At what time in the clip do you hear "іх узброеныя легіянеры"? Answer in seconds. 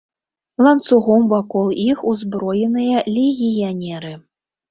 1.91-4.13